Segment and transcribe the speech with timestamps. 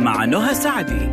[0.00, 1.06] مع نهى سعدي.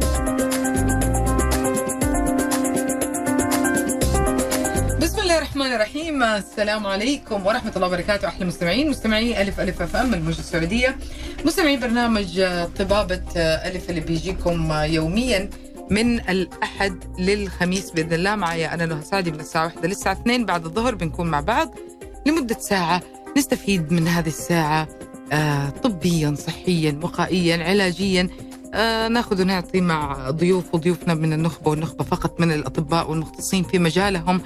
[5.01, 6.23] بسم الله الرحمن الرحيم.
[6.23, 8.27] السلام عليكم ورحمة الله وبركاته.
[8.27, 10.97] أحلى مستمعين مستمعي ألف ألف أف أم الموجة السعودية.
[11.45, 12.43] مستمعي برنامج
[12.79, 15.49] طبابة ألف اللي بيجيكم يوميا
[15.89, 18.35] من الأحد للخميس بإذن الله.
[18.35, 21.75] معي أنا نهى سعدي من الساعة 1 للساعة 2 بعد الظهر بنكون مع بعض
[22.25, 23.01] لمدة ساعة.
[23.37, 24.87] نستفيد من هذه الساعة
[25.31, 28.21] آه طبيا صحيا وقائيا علاجيا.
[28.21, 28.46] آه
[29.07, 34.41] ناخذ ونعطي مع ضيوف وضيوفنا من النخبة والنخبة فقط من الأطباء والمختصين في مجالهم.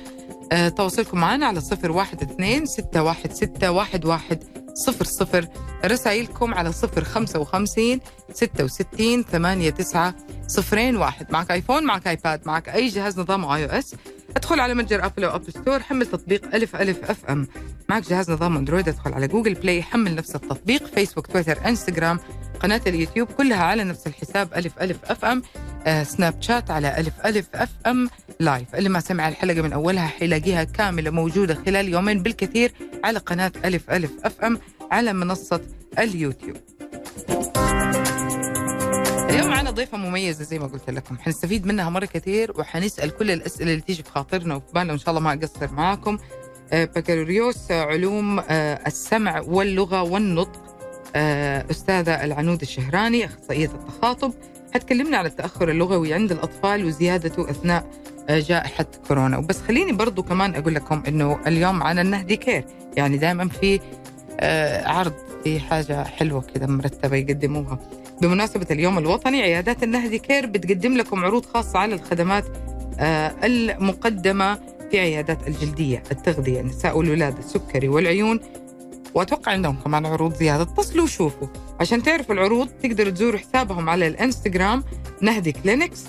[0.52, 4.44] آه تواصلكم معنا على صفر واحد اثنين ستة واحد ستة واحد واحد.
[4.86, 5.48] صفر صفر.
[5.86, 8.00] رسائلكم على صفر خمسة وخمسين
[8.34, 10.16] ستة وستين ثمانية تسعة
[10.48, 11.32] صفرين واحد.
[11.32, 13.96] معك iPhone معك iPad معك أي جهاز نظام iOS
[14.36, 17.48] ادخل على متجر Apple أو App Store حمل تطبيق ألف ألف FM.
[17.90, 20.86] معك جهاز نظام أندرويد ادخل على Google Play حمل نفس التطبيق.
[20.86, 22.20] فيسبوك تويتر انستغرام
[22.60, 25.42] قناة اليوتيوب كلها على نفس الحساب ألف ألف FM.
[25.86, 28.10] آه سناب شات على ألف ألف FM.
[28.40, 32.72] live اللي ما سمع الحلقة من أولها حيلاقيها كاملة موجودة خلال يومين بالكثير.
[33.04, 34.60] على قناة ألف ألف FM
[34.92, 35.62] على منصة
[36.00, 36.58] اليوتيوب.
[39.30, 41.18] اليوم معنا ضيفة مميزة زي ما قلت لكم.
[41.18, 45.10] حنستفيد منها مرة كثير وحنسأل كل الأسئلة اللي تيجي في خاطرنا وفي بالنا وإن شاء
[45.10, 46.18] الله ما أقصر معاكم.
[46.74, 50.62] آه بكالوريوس علوم آه السمع واللغة والنطق.
[51.16, 54.34] آه أستاذة العنود الشهراني أخصائية التخاطب.
[54.74, 57.92] حتكلمنا عن التأخر اللغوي عند الأطفال وزيادته أثناء
[58.30, 59.38] جائحة كورونا.
[59.38, 62.66] وبس خليني برضو كمان أقول لكم أنه اليوم معنا النهدي Care.
[62.98, 63.80] يعني دائما في
[64.40, 65.14] آه عرض
[65.44, 67.80] في حاجة حلوة كده مرتبة يقدموها.
[68.22, 72.46] بمناسبة اليوم الوطني عيادات النهدي Care بتقدم لكم عروض خاصة على الخدمات
[73.00, 74.60] آه المقدمة
[74.92, 78.40] في عيادات الجلدية التغذية النساء والولادة السكري والعيون.
[79.14, 80.64] وأتوقع عندهم كمان عروض زيادة.
[80.64, 81.48] اتصلوا وشوفوا.
[81.80, 84.84] عشان تعرفوا العروض تقدروا تزوروا حسابهم على الإنستغرام
[85.22, 86.06] Nahdi Clinics.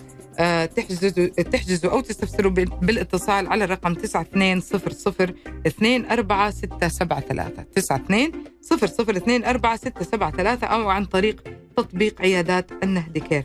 [0.77, 5.27] تحجزوا تحجزوا أو تستفسروا بالاتصال على الرقم 9200
[5.67, 11.43] 24673 9200 24673 أو عن طريق
[11.77, 13.45] تطبيق عيادات النهدي Care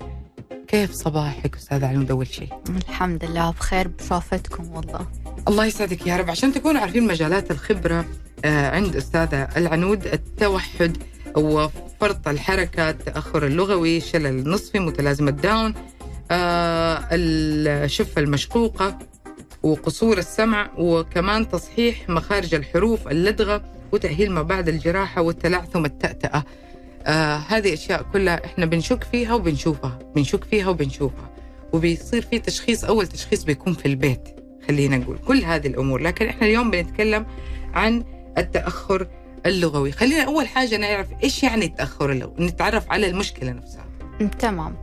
[0.68, 2.50] كيف صباحك أستاذ علوم أول شيء؟
[2.90, 5.08] الحمد لله بخير بشوفتكم والله.
[5.48, 6.30] الله يسعدك يا رب.
[6.30, 8.06] عشان تكونوا عارفين مجالات الخبرة
[8.46, 10.98] عند أستاذة العنود التوحد
[11.38, 15.74] وفرط الحركة التأخر اللغوي شلل النصفي متلازمة داون
[16.32, 19.00] الشفة المشقوقة
[19.64, 26.44] وقصور السمع وكمان تصحيح مخارج الحروف اللدغة وتأهيل ما بعد الجراحة والتلعثم التأتأة.
[27.06, 31.30] آه هذه أشياء كلها إحنا بنشك فيها وبنشوفها بنشك فيها وبنشوفها.
[31.74, 34.36] وبيصير في تشخيص أول تشخيص بيكون في البيت
[34.68, 36.02] خلينا نقول كل هذه الأمور.
[36.02, 37.26] لكن إحنا اليوم بنتكلم
[37.74, 38.04] عن
[38.38, 39.08] التأخر
[39.46, 39.92] اللغوي.
[39.92, 43.86] خلينا أول حاجة نعرف إيش يعني التأخر اللغوي نتعرف على المشكلة نفسها.
[44.40, 44.76] تمام.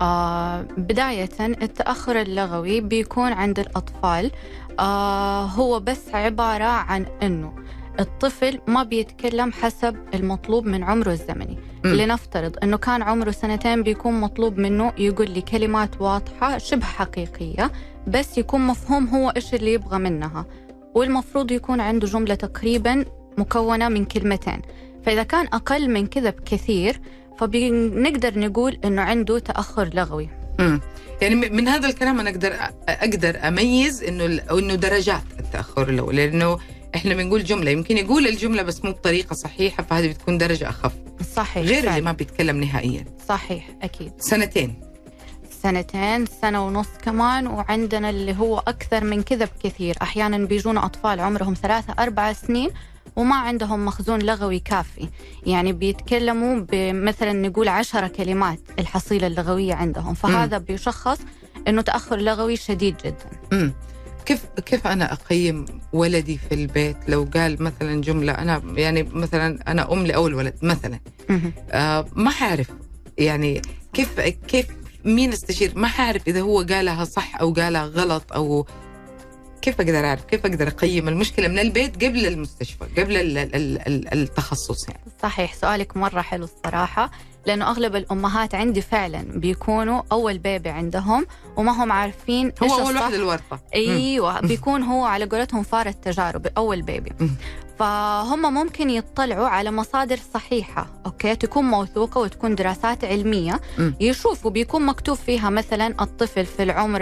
[0.00, 4.30] آه بداية التأخر اللغوي بيكون عند الأطفال
[4.78, 7.52] آه هو بس عبارة عن أنه
[8.00, 11.58] الطفل ما بيتكلم حسب المطلوب من عمره الزمني.
[11.84, 11.88] م.
[11.88, 17.72] لنفترض أنه كان عمره سنتين بيكون مطلوب منه يقول لي كلمات واضحة شبه حقيقية
[18.06, 20.46] بس يكون مفهوم هو إيش اللي يبغى منها.
[20.94, 23.04] والمفروض يكون عنده جملة تقريبا
[23.38, 24.62] مكونة من كلمتين.
[25.02, 27.00] فإذا كان أقل من كذا بكثير
[27.38, 30.28] فبنقدر نقول إنه عنده تأخر لغوي.
[30.60, 30.80] امم
[31.22, 32.56] يعني من هذا الكلام أنا أقدر
[32.88, 36.58] أقدر أميز إنه إنه درجات التأخر اللغوي لأنه
[36.94, 40.92] إحنا بنقول جملة يمكن يقول الجملة بس مو بطريقة صحيحة فهذه بتكون درجة أخف.
[41.34, 41.90] صحيح غير فعلا.
[41.90, 43.04] اللي ما بيتكلم نهائيا.
[43.28, 44.12] صحيح أكيد.
[44.18, 44.80] سنتين.
[45.62, 49.96] سنتين سنة ونص كمان وعندنا اللي هو أكثر من كذا بكثير.
[50.02, 52.70] أحيانا بيجونا أطفال عمرهم ثلاثة أربع سنين
[53.16, 55.08] وما عندهم مخزون لغوي كافي.
[55.46, 60.14] يعني بيتكلموا بمثلا نقول عشرة كلمات الحصيلة اللغوية عندهم.
[60.14, 60.62] فهذا م.
[60.62, 61.18] بيشخص
[61.68, 63.30] أنه تأخر لغوي شديد جدا.
[63.52, 63.70] م.
[64.26, 69.92] كيف كيف أنا أقيم ولدي في البيت؟ لو قال مثلا جملة أنا يعني مثلا أنا
[69.92, 71.00] أم لأول ولد مثلا.
[71.70, 72.70] آه ما حعرف
[73.18, 73.62] يعني
[73.92, 74.66] كيف كيف
[75.04, 78.66] مين استشير؟ ما حعرف إذا هو قالها صح أو قالها غلط أو
[79.66, 83.54] كيف أقدر أعرف؟ كيف أقدر أقيم المشكلة من البيت قبل المستشفى قبل ال ال
[83.88, 87.10] ال التخصص يعني؟ صحيح سؤالك مرة حلو الصراحة
[87.46, 91.26] لأنه أغلب الأمهات عندي فعلا بيكونوا أول بيبي عندهم
[91.56, 93.60] وما هم عارفين هو أول واحد الورطة.
[93.74, 97.12] أيوه بيكون هو على قولتهم فار التجارب أول بيبي
[97.78, 103.60] فهم ممكن يطلعوا على مصادر صحيحة أوكي؟ تكون موثوقة وتكون دراسات علمية.
[104.00, 107.00] يشوفوا بيكون مكتوب فيها مثلا الطفل في العمر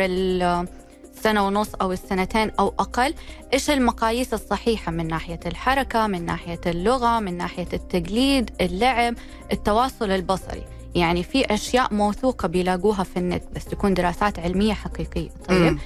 [1.24, 3.14] السنة ونص أو السنتين أو أقل
[3.52, 9.14] إيش المقاييس الصحيحة من ناحية الحركة من ناحية اللغة من ناحية التقليد اللعب
[9.52, 15.72] التواصل البصري يعني في أشياء موثوقة بيلاقوها في النت بس تكون دراسات علمية حقيقية طيب
[15.72, 15.78] مم.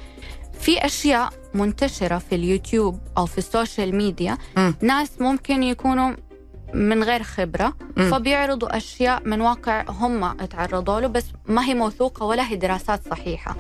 [0.61, 4.75] في أشياء منتشرة في اليوتيوب أو في ال social media مم.
[4.83, 6.13] ناس ممكن يكونوا
[6.75, 8.11] من غير خبرة مم.
[8.11, 13.57] فبيعرضوا أشياء من واقع هم تعرضوا له بس ما هي موثوقة ولا هي دراسات صحيحة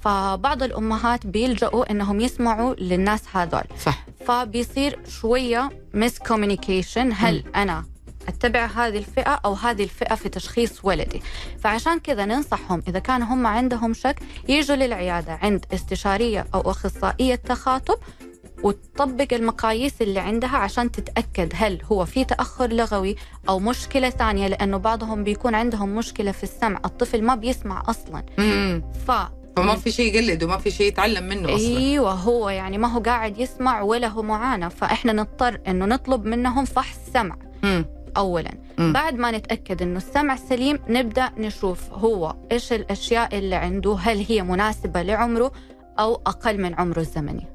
[0.00, 3.64] فبعض الأمهات بيلجأوا إنهم يسمعوا للناس هذول.
[3.80, 4.06] صح.
[4.26, 7.84] فبيصير شوية miscommunication هل أنا
[8.28, 11.22] أتبع هذه الفئة أو هذه الفئة في تشخيص ولدي؟
[11.58, 14.16] فعشان كذا ننصحهم إذا كان هم عندهم شك
[14.48, 17.98] يجوا للعيادة عند استشارية أو أخصائية تخاطب
[18.62, 23.16] وتطبق المقاييس اللي عندها عشان تتأكد هل هو في تأخر لغوي
[23.48, 26.80] أو مشكلة ثانية لأنه بعضهم بيكون عندهم مشكلة في السمع.
[26.84, 28.22] الطفل ما بيسمع أصلا.
[28.38, 28.82] مم.
[29.06, 29.10] ف
[29.62, 31.76] فما في شيء يقلد وما في شيء يتعلم منه أصلا.
[31.78, 36.64] أيوه هو يعني ما هو قاعد يسمع ولا هو معانا فإحنا نضطر إنه نطلب منهم
[36.64, 37.36] فحص سمع.
[37.62, 37.84] مم.
[38.16, 38.92] اولا مم.
[38.92, 44.42] بعد ما نتأكد إنه السمع سليم نبدأ نشوف هو إيش الأشياء اللي عنده هل هي
[44.42, 45.52] مناسبة لعمره
[45.98, 47.46] أو أقل من عمره الزمني.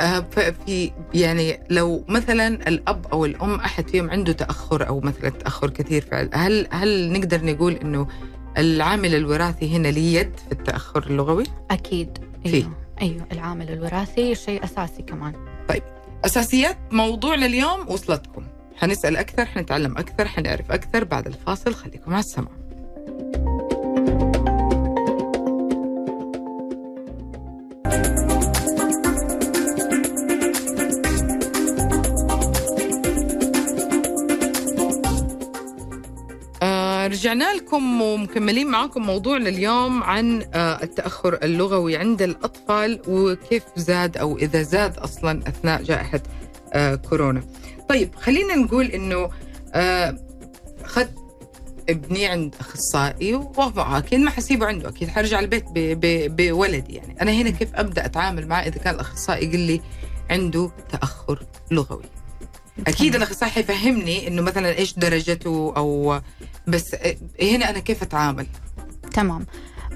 [0.00, 5.30] آه، ف- في يعني لو مثلا الأب أو الأم أحد فيهم عنده تأخر أو مثلا
[5.30, 8.06] تأخر كثير فعل هل هل نقدر نقول إنه
[8.58, 12.18] العامل الوراثي هنا ليه يد في التأخر اللغوي؟ أكيد.
[12.46, 12.72] أيوه.
[13.00, 15.32] أيوه العامل الوراثي شيء أساسي كمان.
[16.24, 18.44] أساسيات موضوعنا اليوم وصلتكم.
[18.76, 21.74] حنسأل أكثر حنتعلم أكثر حنعرف أكثر بعد الفاصل.
[21.74, 22.48] خليكم مع السمع
[37.22, 44.38] رجعنا لكم ومكملين معاكم موضوعنا اليوم عن آه، التأخر اللغوي عند الأطفال وكيف زاد أو
[44.38, 46.20] إذا زاد أصلا أثناء جائحة
[46.72, 47.42] آه، كورونا.
[47.88, 48.90] طيب خلينا نقول
[49.74, 50.18] آه،
[50.84, 51.14] أخذت
[51.88, 55.64] ابني عند أخصائي وهو أكيد ما حسيبه عنده أكيد حرجع البيت
[56.30, 57.22] بولدي يعني.
[57.22, 59.80] أنا هنا كيف أبدأ أتعامل معه؟ إذا كان الأخصائي يقول لي
[60.30, 62.21] عنده تأخر لغوي.
[62.86, 66.20] أكيد الاخصائي حيفهمني إنه مثلا إيش درجته أو
[66.66, 66.96] بس
[67.42, 68.46] هنا أنا كيف أتعامل؟
[69.12, 69.46] تمام.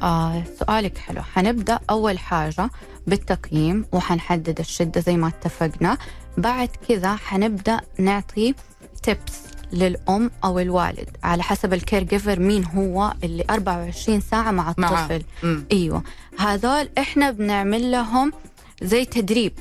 [0.02, 1.22] آه سؤالك حلو.
[1.22, 2.70] حنبدأ أول حاجة
[3.06, 5.98] بالتقييم وحنحدد الشدة زي ما اتفقنا.
[6.38, 8.54] بعد كذا حنبدأ نعطي
[9.02, 9.32] tips
[9.72, 14.70] للأم أو الوالد على حسب ال caregiver مين هو اللي 24 ساعة مع.
[14.70, 15.22] الطفل.
[15.42, 15.64] مم.
[15.72, 16.02] أيوه.
[16.38, 18.32] هذول إحنا بنعمل لهم
[18.82, 19.52] زي تدريب.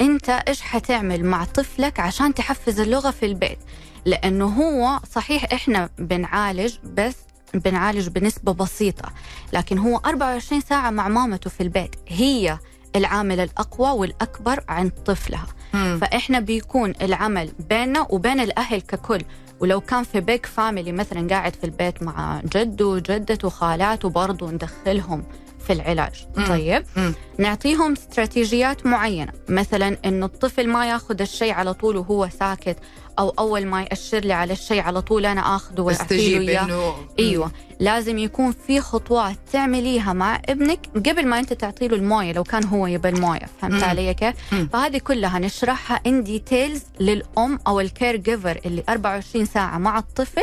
[0.00, 3.58] انت إيش حتعمل مع طفلك عشان تحفز اللغة في البيت؟
[4.04, 7.16] لأنه هو صحيح إحنا بنعالج بس
[7.54, 9.08] بنعالج بنسبة بسيطة
[9.52, 12.58] لكن هو 24 ساعة مع مامته في البيت هي
[12.96, 15.46] العامل الأقوى والأكبر عند طفلها.
[15.74, 15.98] مم.
[16.00, 19.22] فإحنا بيكون العمل بيننا وبين الأهل ككل.
[19.60, 25.24] ولو كان في big family مثلا قاعد في البيت مع جده وجدته وخالاته برضه ندخلهم.
[25.66, 26.46] في العلاج مم.
[26.46, 27.14] طيب مم.
[27.38, 32.76] نعطيهم استراتيجيات معينة مثلا إنه الطفل ما ياخذ الشيء على طول وهو ساكت
[33.18, 36.94] أو أول ما يأشر لي على الشيء على طول أنا اخذه واعطيه استجيب اياه انه
[37.18, 42.44] أيوه لازم يكون في خطوات تعمليها مع ابنك قبل ما أنت تعطي له الموية لو
[42.44, 43.82] كان هو يبى الموية فهمت.
[43.82, 44.34] علي كيف؟
[44.72, 50.42] فهذه كلها نشرحها in details للأم أو ال caregiver اللي 24 ساعة مع الطفل.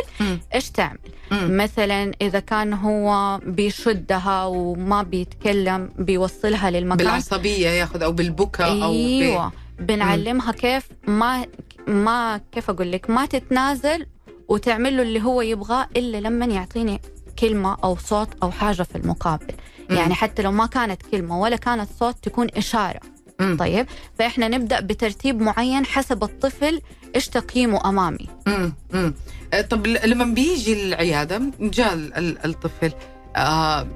[0.56, 0.98] إيش تعمل؟
[1.32, 1.58] مم.
[1.58, 9.52] مثلا إذا كان هو بيشدها وما بيتكلم بيوصلها للمكان بالعصبية ياخذ أو بالبكاء أو أيوه
[9.80, 11.46] بنعلمها كيف ما
[11.88, 14.06] ما كيف أقول لك ما تتنازل
[14.48, 17.02] وتعمل له اللي هو يبغاه إلا لما يعطيني
[17.40, 19.54] كلمة أو صوت أو حاجة في المقابل
[19.90, 19.98] مم.
[19.98, 23.00] يعني حتى لو ما كانت كلمة ولا كانت صوت تكون إشارة
[23.40, 23.58] مم.
[23.60, 23.86] طيب
[24.20, 26.82] فإحنا نبدأ بترتيب معين حسب الطفل
[27.16, 28.74] إيش تقييمه أمامي مم.
[28.94, 29.14] مم.
[29.54, 32.92] آه، طب لما بيجي العيادة جاء ال- ال- الطفل
[33.36, 33.88] آه،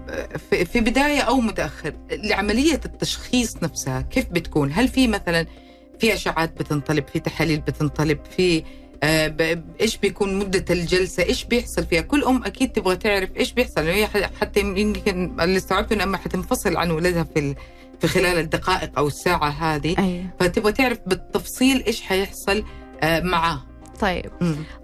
[0.49, 5.45] في في بداية أو متأخر لعملية التشخيص نفسها كيف بتكون؟ هل في مثلا
[5.99, 8.63] في اشعات بتنطلب، في تحاليل بتنطلب، في
[9.03, 9.35] آه،
[9.81, 14.07] إيش بيكون مدة الجلسة؟ إيش بيحصل فيها؟ كل أم أكيد تبغى تعرف إيش بيحصل، هي
[14.41, 17.55] حتى يمكن اللي استوعبته انها أما حتنفصل عن ولدها في ال-
[18.01, 22.63] في خلال الدقائق أو الساعة هذه أيوه فتبغى تعرف بالتفصيل إيش حيحصل
[23.03, 23.63] آه، معاه.
[23.99, 24.31] طيب.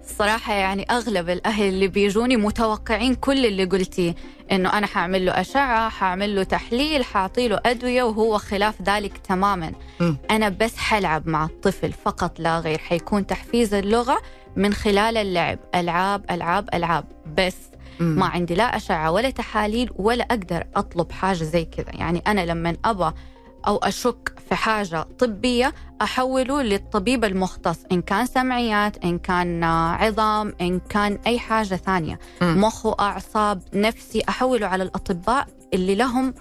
[0.00, 4.14] الصراحة يعني أغلب الأهل اللي بيجوني متوقعين كل اللي قلتيه
[4.52, 9.72] إنه أنا حأعمل له أشعة حأعمل له تحليل حاعطي له أدوية وهو خلاف ذلك تماما.
[10.30, 14.18] أنا بس حلعب مع الطفل فقط لا غير حيكون تحفيز اللغة
[14.56, 17.04] من خلال اللعب ألعاب ألعاب ألعاب
[17.38, 17.56] بس.
[18.00, 22.76] ما عندي لا أشعة ولا تحاليل ولا أقدر أطلب حاجة زي كذا يعني أنا لما
[22.84, 23.10] أبى
[23.66, 30.80] أو أشك في حاجة طبية أحوله للطبيب المختص إن كان سمعيات إن كان عظام إن
[30.80, 32.60] كان أي حاجة ثانية مم.
[32.60, 36.34] مخ وأعصاب نفسي أحوله على الأطباء اللي لهم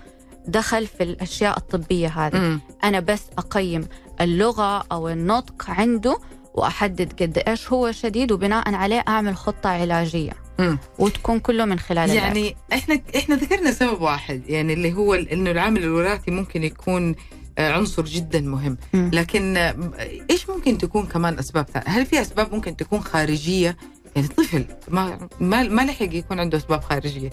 [0.48, 2.62] دخل في الأشياء الطبية هذه مم.
[2.84, 3.88] أنا بس أقيم
[4.22, 6.20] اللغة أو النطق عنده
[6.54, 10.78] وأحدد قد إيش هو شديد وبناء عليه أعمل خطة علاجية مم.
[11.00, 12.10] وتكون كله من خلال.
[12.10, 17.16] يعني إحنا إحنا ذكرنا سبب واحد يعني اللي هو إنه العامل الوراثي ممكن يكون
[17.58, 19.12] آه، عنصر جدا مهم مم.
[19.14, 19.76] لكن آه،
[20.30, 23.78] إيش ممكن تكون كمان أسباب ثانية؟ هل في أسباب ممكن تكون خارجية؟
[24.16, 27.30] يعني طفل ما ما ما لحق يكون عنده أسباب خارجية،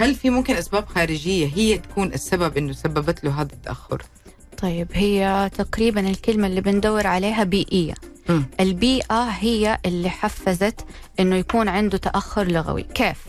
[0.00, 4.02] هل في ممكن أسباب خارجية هي تكون السبب إنه سببت له هذا التأخر؟
[4.62, 7.94] طيب هي تقريبا الكلمة اللي بندور عليها بيئية
[8.28, 8.44] مم.
[8.60, 10.86] البيئة هي اللي حفزت
[11.20, 13.24] إنه يكون عنده تأخر لغوي كيف؟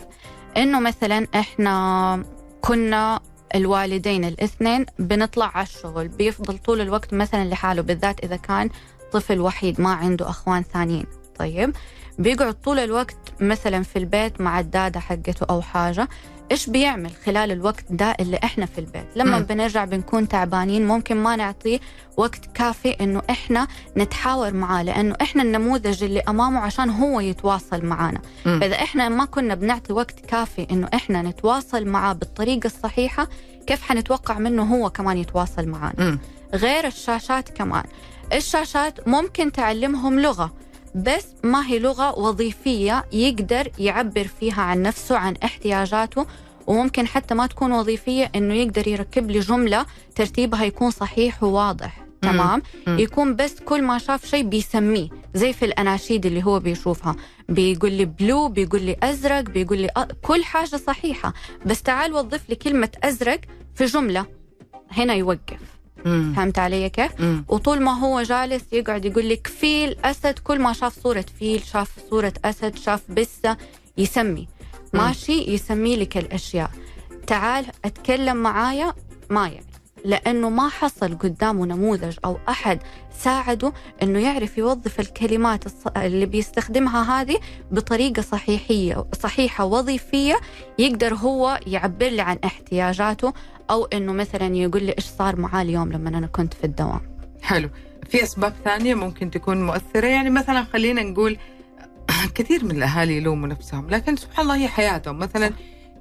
[0.56, 2.24] إنه مثلا إحنا
[2.60, 3.20] كنا
[3.54, 8.70] الوالدين الاثنين بنطلع على الشغل بيفضل طول الوقت مثلا لحاله بالذات إذا كان
[9.12, 11.06] طفل وحيد ما عنده أخوان ثانيين
[11.38, 11.72] طيب.
[12.18, 16.08] بيقعد طول الوقت مثلا في البيت مع الدادة حقته أو حاجة.
[16.52, 19.44] إيش بيعمل خلال الوقت ده اللي إحنا في البيت؟ لما مم.
[19.44, 21.80] بنرجع بنكون تعبانين ممكن ما نعطيه
[22.16, 23.66] وقت كافي إنه إحنا
[23.96, 28.60] نتحاور معاه لأنه إحنا النموذج اللي أمامه عشان هو يتواصل معنا مم.
[28.60, 33.28] فإذا إحنا ما كنا بنعطي وقت كافي إنه إحنا نتواصل معاه بالطريقة الصحيحة
[33.66, 36.18] كيف حنتوقع منه هو كمان يتواصل معنا مم.
[36.54, 37.84] غير الشاشات كمان.
[38.32, 40.52] الشاشات ممكن تعلمهم لغة.
[40.96, 46.26] بس ما هي لغة وظيفية يقدر يعبر فيها عن نفسه عن احتياجاته
[46.66, 52.06] وممكن حتى ما تكون وظيفية إنه يقدر يركب لي جملة ترتيبها يكون صحيح وواضح.
[52.22, 52.98] تمام؟ مم.
[52.98, 57.16] يكون بس كل ما شاف شيء بيسميه زي في الأناشيد اللي هو بيشوفها.
[57.48, 60.06] بيقول لي بلو بيقول لي أزرق بيقول لي أ...
[60.22, 61.32] كل حاجة صحيحة.
[61.66, 63.40] بس تعال وظف لي كلمة أزرق
[63.74, 64.26] في جملة.
[64.90, 65.75] هنا يوقف.
[66.04, 66.32] مم.
[66.36, 67.44] فهمت علي كيف مم.
[67.48, 71.90] وطول ما هو جالس يقعد يقول لك فيل أسد كل ما شاف صورة فيل شاف
[72.10, 73.56] صورة أسد شاف بسة
[73.98, 74.48] يسمي
[74.94, 75.00] مم.
[75.00, 76.70] ماشي يسمي لك الأشياء
[77.26, 78.94] تعال أتكلم معايا
[79.30, 79.66] ما يعني
[80.06, 82.78] لأنه ما حصل قدامه نموذج أو أحد
[83.18, 83.72] ساعده
[84.02, 85.64] إنه يعرف يوظف الكلمات
[85.96, 87.38] اللي بيستخدمها هذه
[87.70, 90.36] بطريقة صحيحية صحيحة وظيفية
[90.78, 93.32] يقدر هو يعبر لي عن احتياجاته
[93.70, 97.00] أو إنه مثلا يقول لي إيش صار معاه اليوم لما أنا كنت في الدوام.
[97.42, 97.70] حلو.
[98.10, 100.06] في أسباب ثانية ممكن تكون مؤثرة.
[100.06, 101.36] يعني مثلا خلينا نقول
[102.34, 105.18] كثير من الأهالي يلوموا نفسهم لكن سبحان الله هي حياتهم.
[105.18, 105.50] مثلا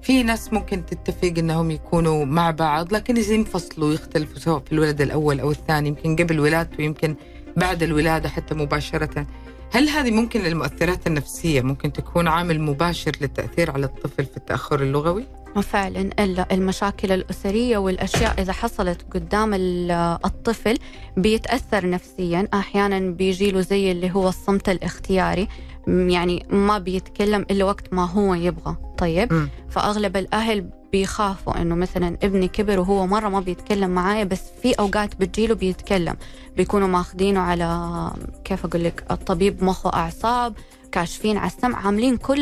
[0.06, 5.40] في ناس ممكن تتفق إنهم يكونوا مع بعض لكن ينفصلوا يختلفوا سواء في الولد الأول
[5.40, 7.16] أو الثاني يمكن قبل ولادته يمكن
[7.58, 9.28] بعد الولادة حتى مباشرة.
[9.72, 15.26] هل هذه ممكن المؤثرات النفسية؟ ممكن تكون عامل مباشر للتأثير على الطفل في التأخر اللغوي؟
[15.64, 16.10] فعلا.
[16.52, 19.92] المشاكل الأسرية والأشياء إذا حصلت قدام ال-
[20.26, 20.78] الطفل
[21.18, 22.48] بيتأثر نفسيا.
[22.54, 25.48] أحيانا بيجي له زي اللي هو الصمت الاختياري.
[25.88, 29.50] يعني ما بيتكلم إلا وقت ما هو يبغى طيب؟ مم.
[29.70, 35.16] فأغلب الأهل بيخافوا إنه مثلا ابني كبر وهو مرة ما بيتكلم معايا بس في أوقات
[35.16, 36.16] بتجيله بيتكلم.
[36.58, 38.12] بيكونوا ماخذينه على
[38.44, 40.54] كيف أقول لك؟ الطبيب مخ واعصاب
[40.92, 42.40] كاشفين على السمع عاملين كل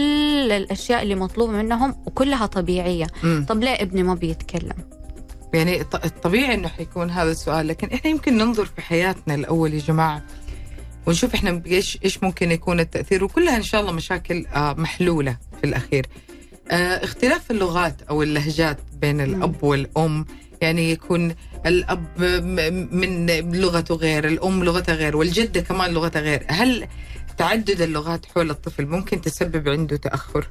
[0.51, 3.07] الأشياء اللي مطلوبه منهم وكلها طبيعية.
[3.23, 3.45] مم.
[3.49, 4.75] طب ليه ابني ما بيتكلم؟
[5.53, 9.79] يعني الط- الطبيعي إنه حيكون هذا السؤال لكن إحنا يمكن ننظر في حياتنا الأول يا
[9.79, 10.21] جماعة.
[11.05, 13.23] ونشوف إحنا إيش إيش ممكن يكون التأثير.
[13.23, 16.05] وكلها إن شاء الله مشاكل آه، محلولة في الأخير.
[16.71, 20.25] آه، اختلاف اللغات أو اللهجات بين الأب والأم.
[20.61, 22.21] يعني يكون الأب
[22.91, 26.87] من لغته غير، الأم لغتها غير، والجدة كمان لغتها غير، هل
[27.37, 30.47] تعدد اللغات حول الطفل ممكن تسبب عنده تأخر؟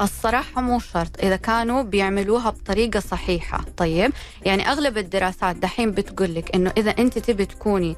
[0.00, 1.24] الصراحة مو شرط.
[1.24, 3.64] إذا كانوا بيعملوها بطريقة صحيحة.
[3.76, 4.12] طيب
[4.44, 7.96] يعني أغلب الدراسات دحين بتقول لك إنه إذا أنت تبي تكوني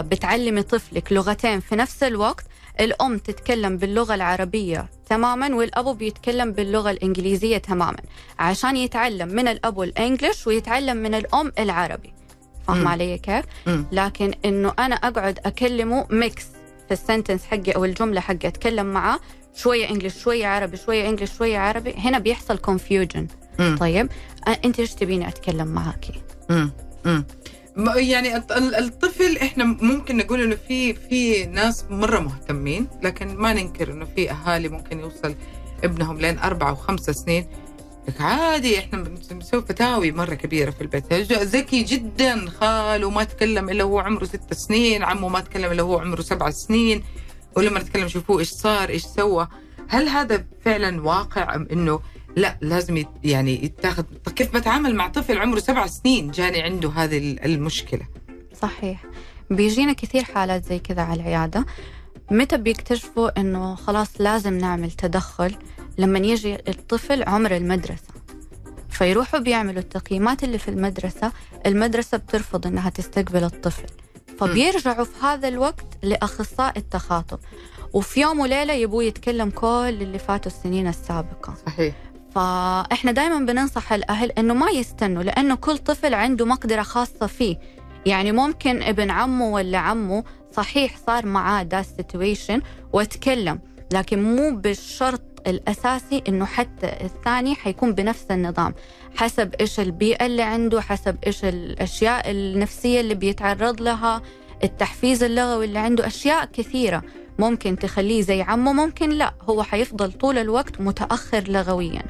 [0.00, 2.44] بتعلمي طفلك لغتين في نفس الوقت
[2.80, 7.96] الأم تتكلم باللغة العربية تماما والأبو بيتكلم باللغة الإنجليزية تماما
[8.38, 12.12] عشان يتعلم من الأبو الإنجليش ويتعلم من الأم العربي.
[12.68, 13.84] فاهمة علي كيف؟ مم.
[13.92, 16.44] لكن إنه أنا أقعد أكلمه mix
[16.88, 19.18] في ال sentence حقي أو الجملة حقي أتكلم معاه
[19.54, 23.26] شوية English شوية عربي شوية English شوية عربي هنا بيحصل confusion
[23.58, 23.76] مم.
[23.80, 24.08] طيب
[24.48, 26.70] أ- أنت إيش تبيني أتكلم معاكي مم.
[27.04, 27.24] مم.
[27.96, 33.52] يعني الط- ال- الطفل إحنا ممكن نقول إنه في في ناس مرة مهتمين لكن ما
[33.52, 35.34] ننكر إنه في أهالي ممكن يوصل
[35.84, 37.46] ابنهم لين أربع وخمس سنين.
[38.08, 41.12] لك عادي إحنا بنس- بنسوي فتاوي مرة كبيرة في البيت.
[41.32, 45.98] ذكي جدا خاله ما تكلم إلا هو عمره ست سنين عمه ما تكلم إلا هو
[45.98, 47.02] عمره سبع سنين.
[47.56, 49.48] ولما نتكلم شوفوا إيش صار إيش سوى.
[49.88, 52.00] هل هذا فعلا واقع أم إنه
[52.36, 54.04] لا لازم يعني يتاخذ.
[54.36, 58.06] كيف بتعامل مع طفل عمره سبع سنين جاني عنده هذه المشكلة؟
[58.62, 59.04] صحيح.
[59.50, 61.66] بيجينا كثير حالات زي كذا على العيادة.
[62.30, 65.56] متى بيكتشفوا إنه خلاص لازم نعمل تدخل؟
[65.98, 68.14] لما يجي الطفل عمر المدرسة.
[68.90, 71.32] فيروحوا بيعملوا التقييمات اللي في المدرسة.
[71.66, 73.86] المدرسة بترفض إنها تستقبل الطفل.
[74.38, 77.38] فبيرجعوا في هذا الوقت لأخصائي التخاطب.
[77.92, 81.54] وفي يوم وليلة يبوه يتكلم كل اللي فاتوا السنين السابقة.
[81.66, 81.94] صحيح.
[82.34, 87.56] فاحنا دائما بننصح الأهل إنه ما يستنوا لأنه كل طفل عنده مقدرة خاصة فيه.
[88.06, 92.62] يعني ممكن ابن عمه ولا عمه صحيح صار معاه دا سيتويشن
[92.92, 93.60] وتكلم
[93.92, 98.74] لكن مو بالشرط الأساسي إنه حتى الثاني حيكون بنفس النظام.
[99.16, 104.22] حسب إيش البيئة اللي عنده حسب إيش الأشياء النفسية اللي بيتعرض لها
[104.64, 107.02] التحفيز اللغوي اللي عنده أشياء كثيرة.
[107.38, 112.02] ممكن تخليه زي عمه ممكن لا هو حيفضل طول الوقت متأخر لغويا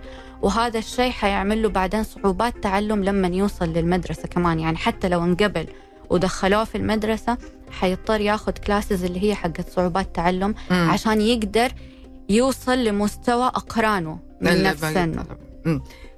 [0.43, 5.67] وهذا الشيء حيعمل له بعدين صعوبات تعلم لما يوصل للمدرسة كمان يعني حتى لو انقبل
[6.11, 7.39] ودخلوه في المدرسة
[7.71, 10.91] حيضطر ياخذ كلاسز اللي هي حقت صعوبات تعلم مم.
[10.91, 11.73] عشان يقدر
[12.29, 15.25] يوصل لمستوى أقرانه من نفس سنه.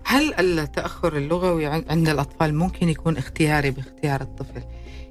[0.05, 4.63] هل التأخر اللغوي عن- عند الأطفال ممكن يكون اختياري باختيار الطفل؟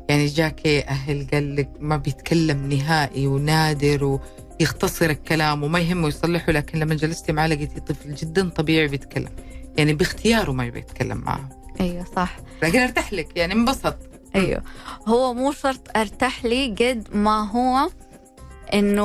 [0.10, 4.20] يعني جاك أهل قال لك ما بيتكلم نهائي ونادر
[4.60, 9.30] ويختصر الكلام وما يهمه يصلحه لكن لما جلستي معاه لقيتي طفل جدا طبيعي بيتكلم.
[9.78, 11.50] يعني باختياره ما يبي يتكلم معه
[11.82, 12.38] أيوة صح.
[12.64, 13.98] لكن أرتاح لك يعني انبسط.
[14.36, 14.64] أيوه.
[15.08, 17.90] هو مو شرط أرتاح لي قد ما هو
[18.74, 19.04] إنه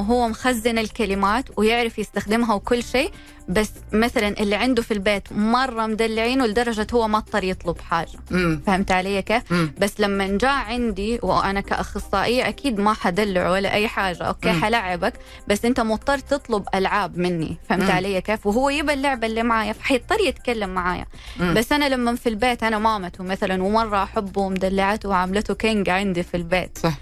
[0.00, 3.10] هو مخزن الكلمات ويعرف يستخدمها وكل شيء
[3.48, 8.62] بس مثلا اللي عنده في البيت مرة مدلعينه لدرجه هو ما اضطر يطلب حاجة مم.
[8.66, 9.72] فهمت علي كيف مم.
[9.78, 14.62] بس لما جاء عندي وأنا كأخصائية أكيد ما حدلع ولا أي حاجة أوكي مم.
[14.62, 15.12] حلعبك
[15.48, 17.90] بس أنت مضطر تطلب ألعاب مني فهمت مم.
[17.90, 21.06] علي كيف وهو يبى اللعبة اللي معايا فحيضطر يتكلم معايا
[21.40, 21.54] مم.
[21.54, 26.36] بس أنا لما في البيت أنا مامته مثلا ومرة أحبه ومدلعته وعاملته كينج عندي في
[26.36, 26.94] البيت صح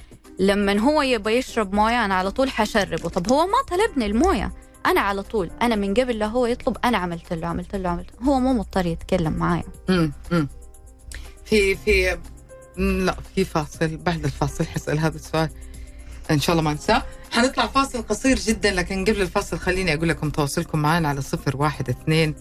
[0.43, 4.53] لما هو يبغى يشرب موية أنا على طول حشربه طب هو ما طلبني الموية
[4.87, 8.11] أنا على طول أنا من قبل لا هو يطلب أنا عملت له عملت له عملت
[8.21, 8.27] له.
[8.29, 10.13] هو مو مضطر يتكلم معايا مم.
[10.33, 10.49] مم.
[11.45, 12.19] في في
[12.77, 15.49] لا في فاصل بعد الفاصل حسأل هذا السؤال
[16.31, 20.31] إن شاء الله ما أنساه حنطلع فاصل قصير جدا لكن قبل الفاصل خليني أقول لكم
[20.31, 22.35] تواصلكم معنا على صفر واحد اثنين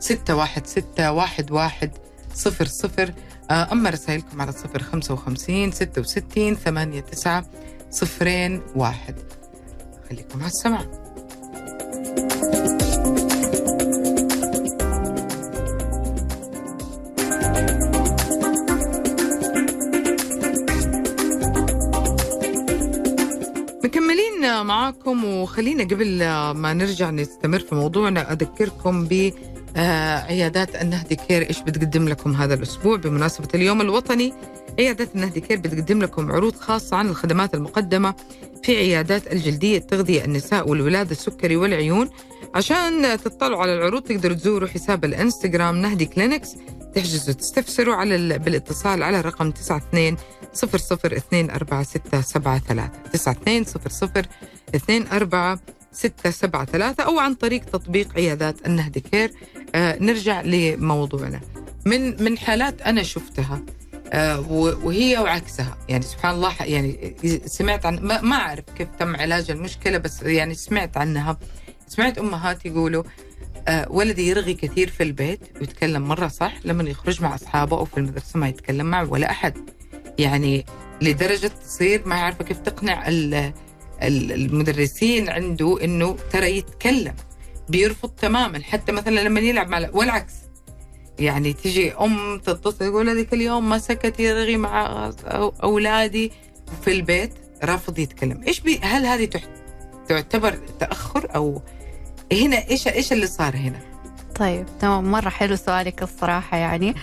[0.00, 1.90] ستة واحد ستة واحد واحد
[2.34, 3.12] صفر صفر
[3.50, 7.44] أما رسائلكم على صفر خمسة وخمسين ستة وستين ثمانية تسعة
[7.90, 9.14] صفرين واحد.
[10.10, 10.84] خليكم على السمع.
[23.84, 26.18] مكملين معاكم وخلينا قبل
[26.52, 29.32] ما نرجع نستمر في موضوعنا أذكركم ب آه،
[29.76, 34.34] عيادات النهدي Care إيش بتقدم لكم هذا الأسبوع؟ بمناسبة اليوم الوطني
[34.78, 38.14] عيادات النهدي Care بتقدم لكم عروض خاصة عن الخدمات المقدمة
[38.62, 42.10] في عيادات الجلدية التغذية النساء والولاده السكري والعيون.
[42.54, 46.56] عشان تطلعوا على العروض تقدروا تزوروا حساب الإنستغرام Nahdi Clinics.
[46.94, 48.38] تحجزوا تستفسروا على ال...
[48.38, 50.16] بالاتصال على رقم 92
[50.52, 53.60] 00 2463
[54.74, 55.58] 92 00
[56.04, 59.32] 2463 أو عن طريق تطبيق عيادات النهدي كير.
[59.74, 61.40] آه نرجع لموضوعنا.
[61.86, 63.62] من من حالات أنا شفتها
[64.12, 64.40] آه
[64.84, 65.78] وهي وعكسها.
[65.88, 67.14] يعني سبحان الله يعني
[67.46, 71.38] سمعت عن ما, أعرف كيف تم علاج المشكلة بس يعني سمعت عنها.
[71.88, 73.02] سمعت أمهات يقولوا
[73.68, 77.98] آه ولدي يرغي كثير في البيت ويتكلم مرة صح لما يخرج مع أصحابه أو في
[77.98, 79.54] المدرسة ما يتكلم مع ولا أحد.
[80.18, 80.66] يعني
[81.02, 83.08] لدرجة تصير ما عارفة كيف تقنع
[84.02, 87.14] المدرسين عنده إنه ترى يتكلم
[87.68, 88.62] بيرفض تماما.
[88.62, 90.34] حتى مثلا لما يلعب مع والعكس.
[91.18, 95.10] يعني تيجي أم تتصل تقول هذيك اليوم ما سكت يرغي مع
[95.62, 96.32] أولادي
[96.84, 97.32] في البيت
[97.64, 98.42] رافض يتكلم.
[98.46, 99.30] إيش بي هل هذه
[100.08, 101.62] تعتبر تأخر أو
[102.32, 103.80] هنا إيش إيش اللي صار هنا؟
[104.34, 105.10] طيب تمام.
[105.10, 106.94] مرة حلو سؤالك الصراحة يعني.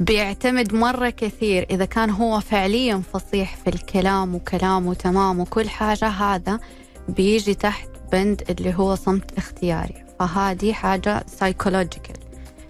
[0.00, 1.66] بيعتمد مرة كثير.
[1.70, 6.60] إذا كان هو فعليا فصيح في الكلام وكلامه تمام وكل حاجة هذا
[7.08, 10.04] بيجي تحت بند اللي هو صمت اختياري.
[10.18, 12.16] فهذه حاجة سايكولوجيكال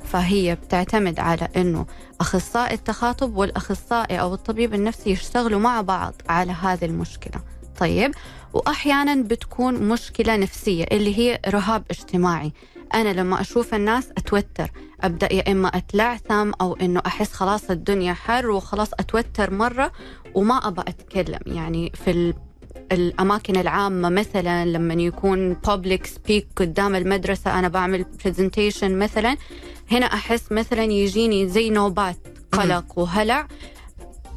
[0.04, 1.86] فهي بتعتمد على إنه
[2.20, 7.42] أخصائي التخاطب والأخصائي أو الطبيب النفسي يشتغلوا مع بعض على هذه المشكلة.
[7.78, 8.14] طيب
[8.52, 12.52] واحيانا بتكون مشكلة نفسية اللي هي رهاب اجتماعي.
[12.94, 14.70] أنا لما أشوف الناس أتوتر.
[15.00, 19.92] أبدأ يا إما أتلعثم أو إنه أحس خلاص الدنيا حر وخلاص أتوتر مرة
[20.34, 21.40] وما ابى أتكلم.
[21.46, 22.34] يعني في ال...
[22.92, 29.36] الأماكن العامة مثلا لما يكون public speak قدام المدرسة أنا بعمل presentation مثلا
[29.90, 32.16] هنا أحس مثلا يجيني زي نوبات
[32.52, 33.48] قلق وهلع.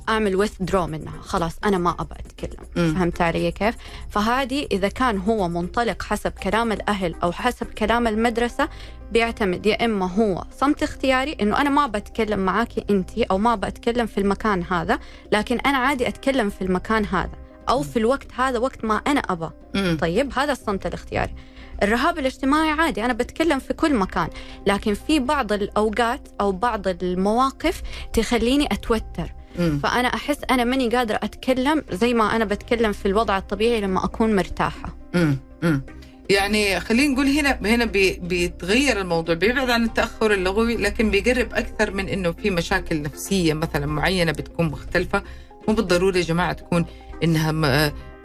[0.09, 1.21] أعمل withdraw منها.
[1.21, 2.93] خلاص أنا ما ابى أتكلم.
[2.93, 3.75] فهمت علي كيف؟
[4.09, 8.69] فهذه إذا كان هو منطلق حسب كلام الأهل أو حسب كلام المدرسة
[9.11, 14.05] بيعتمد يا إما هو صمت اختياري إنه أنا ما بتكلم معاكي انت أو ما بتكلم
[14.05, 14.99] في المكان هذا
[15.31, 17.31] لكن أنا عادي أتكلم في المكان هذا.
[17.69, 19.49] أو في الوقت هذا وقت ما أنا ابى.
[19.95, 21.35] طيب هذا الصمت الاختياري.
[21.83, 24.27] الرهاب الاجتماعي عادي أنا بتكلم في كل مكان.
[24.67, 27.81] لكن في بعض الأوقات أو بعض المواقف
[28.13, 29.38] تخليني أتوتر.
[29.59, 29.79] مم.
[29.83, 34.35] فأنا أحس أنا ماني قادرة أتكلم زي ما أنا بتكلم في الوضع الطبيعي لما أكون
[34.35, 35.37] مرتاحة مم.
[35.63, 35.81] مم.
[36.29, 41.91] يعني خلينا نقول هنا هنا بي بيتغير الموضوع بيبعد عن التأخر اللغوي لكن بيقرب أكثر
[41.91, 45.23] من إنه في مشاكل نفسية مثلا معينة بتكون مختلفة
[45.67, 46.85] مو بالضروري يا جماعة تكون
[47.23, 47.51] إنها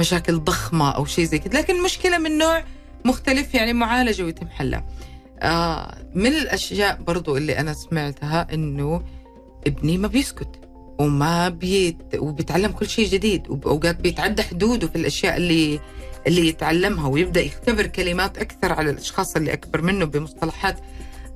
[0.01, 2.65] مشاكل ضخمة أو شيء زي كذا لكن مشكلة من نوع
[3.05, 4.85] مختلف يعني معالجة ويتم حلها
[5.41, 9.03] آه من الأشياء برضو اللي أنا سمعتها إنه
[9.67, 10.49] ابني ما بيسكت
[10.99, 15.81] وما بيت وبيتعلم كل شيء جديد وباوقات بيتعدى حدوده في الأشياء اللي
[16.27, 20.77] اللي يتعلمها ويبدأ يختبر كلمات أكثر على الأشخاص اللي أكبر منه بمصطلحات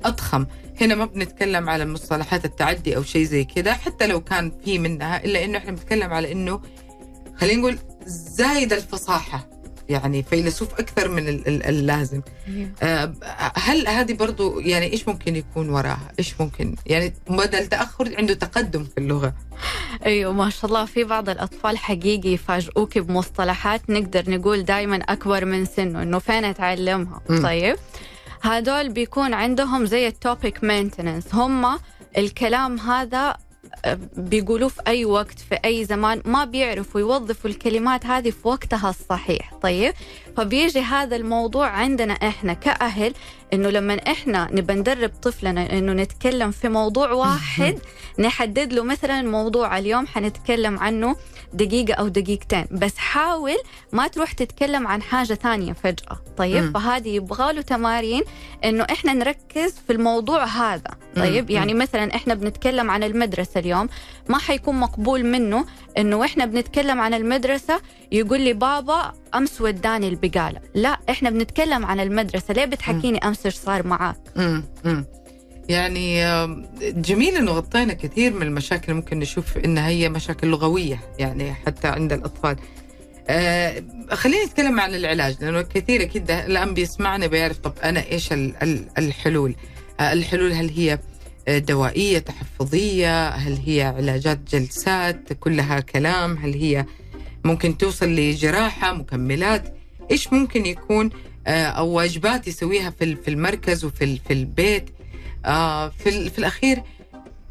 [0.04, 0.46] أضخم.
[0.80, 5.24] هنا ما بنتكلم على مصطلحات التعدي أو شيء زي كذا حتى لو كان في منها
[5.24, 6.60] إلا إنه إحنا بنتكلم على إنه
[7.36, 9.48] خلينا نقول زايد الفصاحة.
[9.88, 12.20] يعني فيلسوف أكثر من ال- ال- اللازم.
[12.82, 13.12] آه،
[13.54, 18.84] هل هذه برضو يعني إيش ممكن يكون وراها؟ إيش ممكن؟ يعني بدل تأخر عنده تقدم
[18.84, 19.34] في اللغة.
[20.06, 20.84] أيوه ما شاء الله.
[20.84, 27.20] في بعض الأطفال حقيقي يفاجئوك بمصطلحات نقدر نقول دائما أكبر من سنه إنه فين أتعلمها.
[27.42, 27.76] طيب.
[28.42, 31.78] هدول بيكون عندهم زي ال topic maintenance هم
[32.18, 33.36] الكلام هذا
[34.16, 39.54] بيقولوه في أي وقت في أي زمان ما بيعرفوا يوظفوا الكلمات هذه في وقتها الصحيح.
[39.62, 39.94] طيب
[40.36, 43.14] فبيجي هذا الموضوع عندنا إحنا كأهل
[43.52, 47.78] إنه لما إحنا نبى ندرب طفلنا إنه نتكلم في موضوع واحد
[48.18, 51.16] نحدد له مثلا موضوع اليوم حنتكلم عنه
[51.52, 53.56] دقيقة أو دقيقتين بس حاول
[53.92, 56.20] ما تروح تتكلم عن حاجة ثانية فجأة.
[56.36, 56.72] طيب؟ مم.
[56.72, 58.22] فهذه يبغى له تمارين
[58.64, 60.90] إنه إحنا نركز في الموضوع هذا.
[61.16, 61.56] طيب؟ مم.
[61.56, 63.88] يعني مثلا إحنا بنتكلم عن المدرسة اليوم
[64.28, 65.64] ما حيكون مقبول منه
[65.98, 67.80] إنه إحنا بنتكلم عن المدرسة
[68.12, 70.60] يقول لي بابا أمس وداني البقالة.
[70.74, 72.54] لا إحنا بنتكلم عن المدرسة.
[72.54, 75.04] ليه بتحكيني أمس إيش صار معاك امم
[75.68, 76.20] يعني
[76.80, 82.12] جميل إنه غطينا كثير من المشاكل ممكن نشوف إنها هي مشاكل لغوية يعني حتى عند
[82.12, 82.56] الأطفال.
[83.28, 88.62] آه خلينا نتكلم عن العلاج لأنه كثير أكيد الآن بيسمعنا بيعرف طب أنا إيش ال-
[88.62, 89.54] ال- الحلول؟
[90.00, 90.98] آه الحلول هل هي
[91.48, 96.86] آه، دوائية تحفظية؟ هل هي علاجات جلسات كلها كلام؟ هل هي
[97.44, 99.74] ممكن توصل لجراحة مكملات؟
[100.10, 101.10] إيش ممكن يكون
[101.48, 104.90] أو واجبات يسويها في في المركز وفي في البيت.
[105.44, 106.82] آه في, في الأخير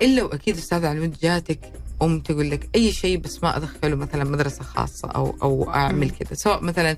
[0.02, 1.60] إلا وأكيد أستاذ علوم جاتك
[2.02, 6.34] أم تقول لك أي شيء بس ما أدخله مثلا مدرسة خاصة أو أو أعمل كذا
[6.34, 6.98] سواء مثلا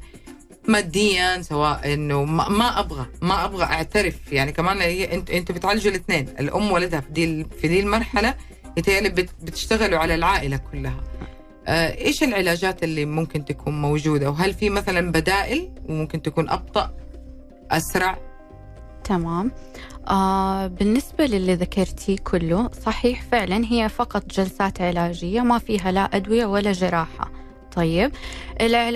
[0.68, 4.32] ماديا سواء إنه ما, ما أبغى ما أبغى أعترف.
[4.32, 8.36] يعني كمان هي انت أنتوا بتعالجوا الاثنين الأم ولدها في دي في دي المرحلة
[8.78, 9.10] يتهيألي
[9.42, 11.04] بتشتغلوا على العائلة كلها.
[11.22, 11.29] آه،
[11.68, 16.94] إيش العلاجات اللي ممكن تكون موجودة؟ وهل في مثلا بدائل وممكن تكون أبطأ
[17.72, 18.18] أسرع؟
[19.04, 19.52] تمام.
[20.08, 26.46] آه بالنسبة للي ذكرتيه كله صحيح فعلا هي فقط جلسات علاجية ما فيها لا أدوية
[26.46, 27.32] ولا جراحة.
[27.76, 28.12] طيب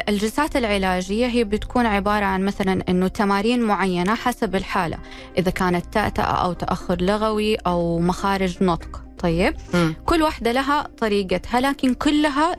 [0.10, 4.98] الجلسات العلاجية هي بتكون عبارة عن مثلا أنه تمارين معينة حسب الحالة.
[5.38, 9.03] إذا كانت تأتأة أو تأخر لغوي أو مخارج نطق.
[9.24, 9.96] طيب مم.
[10.06, 12.56] كل واحدة لها طريقتها لكن كلها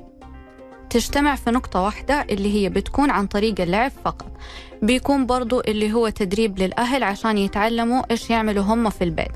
[0.90, 4.32] تجتمع في نقطة واحدة اللي هي بتكون عن طريق اللعب فقط
[4.82, 9.30] بيكون برضو اللي هو تدريب للأهل عشان يتعلموا إيش يعملوا هم في البيت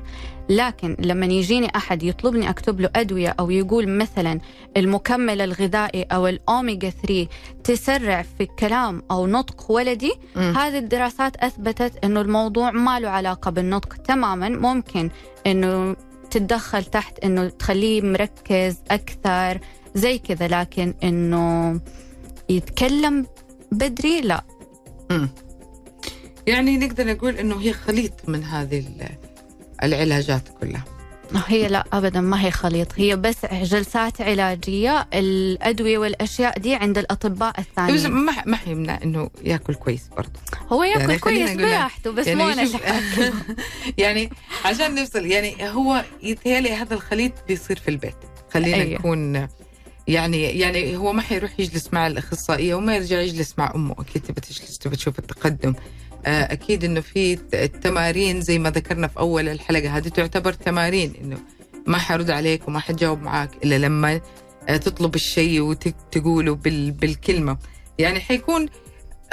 [0.49, 4.39] لكن لما يجيني أحد يطلبني أكتب له أدوية أو يقول مثلا
[4.77, 7.27] المكمل الغذائي أو الأوميجا 3
[7.63, 10.53] تسرع في الكلام أو نطق ولدي مم.
[10.57, 15.09] هذه الدراسات أثبتت أنه الموضوع ما له علاقة بالنطق تماما ممكن
[15.47, 15.95] أنه
[16.31, 19.59] تتدخل تحت أنه تخليه مركز أكثر
[19.95, 21.79] زي كذا لكن أنه
[22.49, 23.25] يتكلم
[23.71, 24.43] بدري لا
[25.11, 25.29] مم.
[26.47, 29.09] يعني نقدر نقول إنه هي خليط من هذه ال-
[29.83, 30.83] العلاجات كلها
[31.47, 32.87] هي لا ابدا ما هي خليط.
[32.95, 35.07] هي بس جلسات علاجية.
[35.13, 38.11] الأدوية والأشياء دي عند الأطباء الثانيين.
[38.11, 40.39] ما ما حيمنع إنه ياكل كويس برضه.
[40.69, 42.67] هو ياكل يعني كويس براحته بس يعني مو أنا.
[43.97, 44.29] يعني
[44.65, 48.15] عشان نفصل يعني هو يتهيألي هذا الخليط بيصير في البيت.
[48.53, 48.99] خلينا أيوه.
[48.99, 49.47] نكون
[50.07, 53.95] يعني يعني هو ما حيروح يجلس مع الأخصائية وما يرجع يجلس مع أمه.
[53.99, 55.73] أكيد تبى تجلس تبى تشوف التقدم.
[56.25, 61.37] أكيد إنه في التمارين زي ما ذكرنا في أول الحلقة هذه تعتبر تمارين إنه
[61.87, 64.21] ما حرد عليك وما حتجاوب معاك إلا لما
[64.69, 67.57] آه، تطلب الشيء وتقوله بال بالكلمة.
[67.97, 68.69] يعني حيكون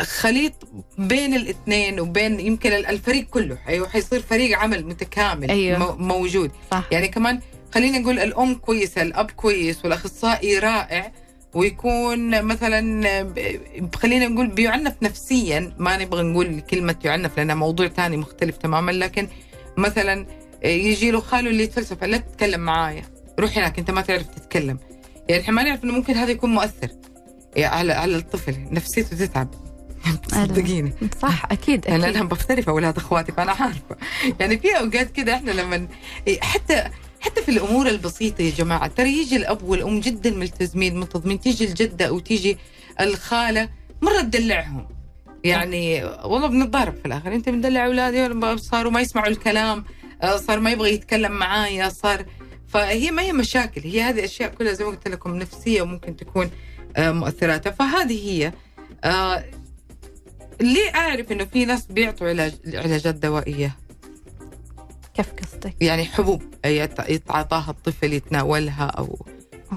[0.00, 0.52] خليط
[0.98, 3.58] بين الاثنين وبين يمكن ال- الفريق كله.
[3.68, 5.78] أيوه حيصير فريق عمل متكامل أيوه.
[5.78, 6.50] مو- موجود.
[6.70, 6.84] صح.
[6.92, 7.40] يعني كمان
[7.74, 11.12] خلينا نقول الأم كويسة الأب كويس والأخصائي رائع.
[11.56, 13.02] ويكون مثلا
[13.94, 19.28] خلينا نقول بيعنف نفسيا ما نبغى نقول كلمة يعنف لانها موضوع تاني مختلف تماما لكن
[19.76, 20.26] مثلا
[20.64, 23.02] يجي له خاله اللي يتفلسف لا تتكلم معايا
[23.38, 24.78] روح هناك أنت ما تعرف تتكلم.
[25.28, 26.88] يعني إحنا ما نعرف إنه ممكن هذا يكون مؤثر.
[27.58, 29.48] على على الطفل نفسيته تتعب.
[30.28, 30.92] صدقيني.
[31.22, 32.16] صح أكيد أنا أكيد.
[32.16, 33.96] أنا في أولاد أخواتي فأنا عارفة.
[34.40, 35.88] يعني في أوقات كده إحنا لما
[36.40, 36.84] حتى
[37.20, 38.86] حتى في الأمور البسيطة يا جماعة.
[38.86, 41.40] ترى يجي الأب والأم جدا ملتزمين منتظمين.
[41.40, 42.58] تيجي الجدة أو تيجي
[43.00, 43.68] الخالة
[44.02, 44.88] مرة تدلعهم.
[45.44, 47.34] يعني والله بنتضارب في الآخر.
[47.34, 49.84] أنت بندلع أولادي صاروا ما يسمعوا الكلام
[50.36, 52.26] صار ما يبغى يتكلم معايا صار.
[52.68, 53.80] فهي ما هي مشاكل.
[53.80, 56.50] هي هذه أشياء كلها زي ما قلت لكم نفسية وممكن تكون
[56.96, 57.70] آه، مؤثراتها.
[57.70, 58.52] فهذه هي.
[59.04, 59.44] آه،
[60.60, 63.76] ليه أعرف إنه في ناس بيعطوا علاج علاجات دوائية.
[65.16, 69.26] كيف قصدك؟ يعني حبوب يت- يتعاطاها الطفل يتناولها أو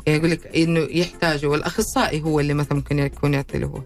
[0.08, 3.82] يعني يقول لك إنه يحتاجه والأخصائي هو اللي مثلا ممكن يكون يعطي له هو.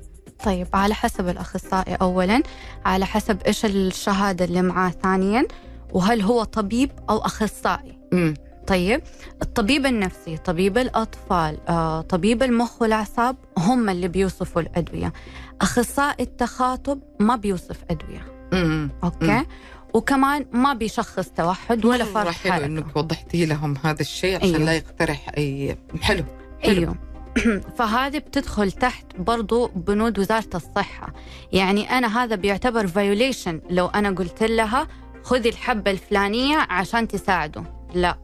[0.45, 2.43] طيب على حسب الأخصائي أولا
[2.85, 5.47] على حسب إيش الشهادة اللي معاه ثانيا
[5.91, 7.99] وهل هو طبيب أو أخصائي.
[8.13, 8.33] امم
[8.67, 9.01] طيب
[9.41, 15.13] الطبيب النفسي طبيب الأطفال آه، طبيب المخ والأعصاب هم اللي بيوصفوا الأدوية.
[15.61, 18.25] أخصائي التخاطب ما بيوصف أدوية.
[18.53, 19.43] امم أوكي.
[19.93, 24.65] وكمان ما بيشخص توحد ولا فرط حلو حركة إنك وضحتي لهم هذا الشيء عشان أيوه.
[24.65, 26.23] لا يقترح اي حلو
[26.61, 26.77] حلو.
[26.79, 26.95] أيوه.
[27.77, 31.13] فهذه بتدخل تحت برضو بنود وزارة الصحة.
[31.51, 34.87] يعني أنا هذا بيعتبر violation لو أنا قلت لها
[35.23, 37.63] خذي الحبة الفلانية عشان تساعده.
[37.93, 38.17] لا.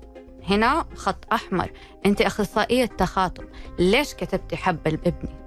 [0.49, 1.71] هنا خط أحمر.
[2.05, 3.43] أنت أخصائية تخاطب.
[3.79, 5.39] ليش كتبتي حبة لابني.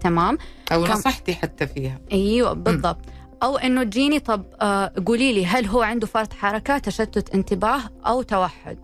[0.00, 2.00] تمام؟ كم- نصحتي حتى فيها.
[2.12, 3.04] أيوه بالضبط.
[3.44, 8.22] أو إنه تجيني طب آه قولي لي هل هو عنده فرط حركة تشتت انتباه أو
[8.22, 8.78] توحد؟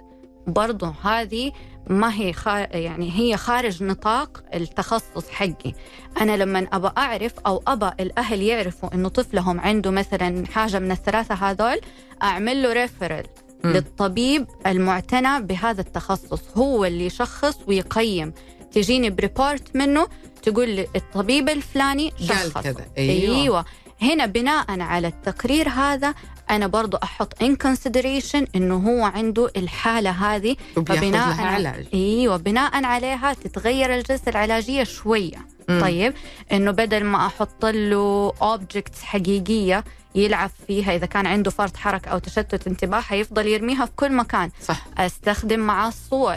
[0.46, 1.52] برضه هذه
[1.86, 5.72] ما هي خار يعني هي خارج نطاق التخصص حقي.
[6.20, 11.34] أنا لما أبى أعرف أو أبى الأهل يعرفوا إنه طفلهم عنده مثلا حاجة من الثلاثة
[11.34, 11.80] هذول
[12.22, 13.24] أعمل له ريفرل.
[13.64, 16.40] للطبيب المعتنى بهذا التخصص.
[16.56, 18.32] هو اللي يشخص ويقيم.
[18.72, 20.08] تجيني ب report منه
[20.42, 22.86] تقول لي الطبيب الفلاني قال شخص كذا.
[22.98, 23.64] أيوه, أيوه.
[24.02, 26.14] هنا بناء على التقرير هذا
[26.50, 30.56] أنا برضو أحط in consideration إنه هو عنده الحالة هذه.
[30.76, 31.86] فبناء علاج.
[31.94, 35.46] إيوه بناء عليها تتغير الجلسه العلاجية شوية.
[35.68, 35.80] مم.
[35.80, 36.14] طيب
[36.52, 39.84] إنه بدل ما أحط له objects حقيقية
[40.14, 44.50] يلعب فيها إذا كان عنده فرط حركة أو تشتت انتباه حيفضل يرميها في كل مكان.
[44.62, 44.86] صح.
[44.98, 46.36] أستخدم معاه الصور.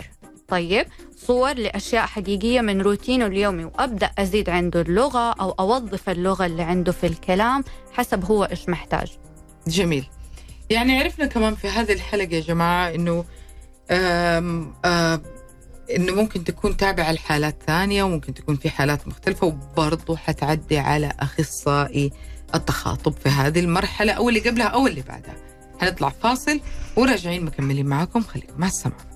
[0.54, 0.86] طيب
[1.28, 6.92] صور لأشياء حقيقية من روتينه اليومي وأبدأ أزيد عنده اللغة أو أوظف اللغة اللي عنده
[6.92, 7.64] في الكلام
[7.94, 9.08] حسب هو إيش محتاج.
[9.68, 10.06] جميل.
[10.70, 13.26] يعني عرفنا كمان في هذه الحلقة يا جماعة إنه
[13.92, 15.22] آم آم
[15.96, 22.12] إنه ممكن تكون تابعة لحالات ثانية وممكن تكون في حالات مختلفة وبرضه حتعدي على أخصائي
[22.56, 25.36] التخاطب في هذه المرحلة أو اللي قبلها أو اللي بعدها.
[25.82, 26.60] حنطلع فاصل
[26.96, 28.22] وراجعين مكملين معاكم.
[28.22, 29.13] خليكم مع السماء آه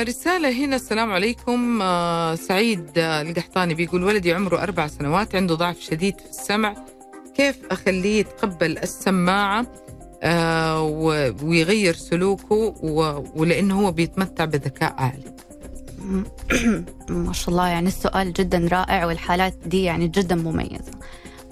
[0.00, 1.82] رسالة هنا السلام عليكم.
[1.82, 6.74] آه سعيد آه القحطاني بيقول ولدي عمره أربع سنوات عنده ضعف شديد في السمع.
[7.34, 9.66] كيف أخليه يتقبل السماعة
[10.22, 10.82] آه
[11.42, 12.74] ويغير سلوكه
[13.36, 15.34] ولأنه هو بيتمتع بذكاء عالي؟
[17.08, 20.92] ما شاء الله يعني السؤال جدا رائع والحالات دي يعني جدا مميزة.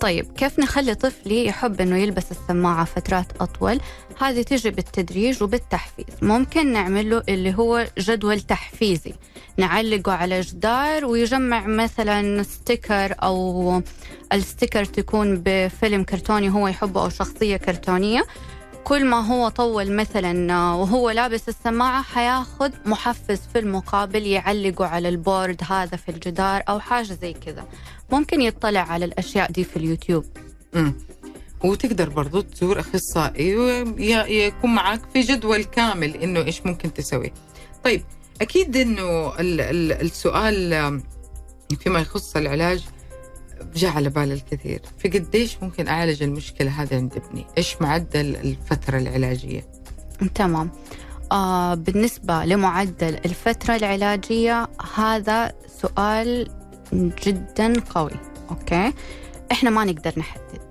[0.01, 3.81] طيب كيف نخلي طفلي يحب إنه يلبس السماعة فترات أطول؟
[4.21, 6.15] هذه تجي بالتدريج وبالتحفيز.
[6.23, 9.15] ممكن نعمل له اللي هو جدول تحفيزي.
[9.57, 13.83] نعلقه على جدار ويجمع مثلا ستيكر أو
[14.33, 18.27] ال sticker تكون بفيلم كرتوني هو يحبه أو شخصية كرتونية.
[18.85, 25.18] كل ما هو طول مثلا وهو لابس السماعة حياخد محفز في المقابل يعلقه على ال
[25.18, 27.65] board هذا في الجدار أو حاجة زي كذا.
[28.13, 30.25] ممكن يطلع على الأشياء دي في اليوتيوب.
[30.75, 30.95] مم.
[31.65, 37.33] وتقدر برضو تزور أخصائي ويكون معك في جدول كامل إنه إيش ممكن تسوي.
[37.85, 38.03] طيب
[38.43, 41.03] أكيد إنه ال- ال- السؤال
[41.81, 42.85] فيما يخص العلاج
[43.77, 44.81] جاء على بال الكثير.
[44.99, 49.65] في قديش ممكن أعالج المشكلة هذه عند ابني؟ إيش معدل الفترة العلاجية؟
[50.35, 50.71] تمام.
[51.33, 56.49] آه بالنسبة لمعدل الفترة العلاجية هذا سؤال
[56.93, 58.11] جدا قوي
[58.51, 58.93] أوكي؟
[59.53, 60.69] إحنا ما نقدر نحدد.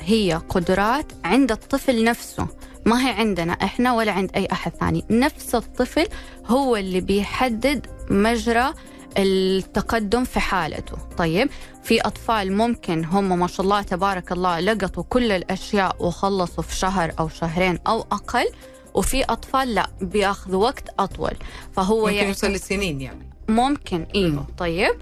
[0.00, 2.46] هي قدرات عند الطفل نفسه.
[2.86, 5.04] ما هي عندنا إحنا ولا عند أي أحد ثاني.
[5.10, 6.06] نفس الطفل
[6.46, 8.74] هو اللي بيحدد مجرى
[9.18, 10.96] التقدم في حالته.
[11.16, 11.50] طيب
[11.82, 17.12] في أطفال ممكن هم ما شاء الله تبارك الله لقطوا كل الأشياء وخلصوا في شهر
[17.18, 18.46] أو شهرين أو أقل
[18.94, 21.32] وفي أطفال لا بياخذوا وقت أطول.
[21.72, 23.30] فهو ممكن يعني يوصل لسنين يعني.
[23.48, 24.30] ممكن أيوه.
[24.30, 24.46] مم.
[24.58, 24.94] طيب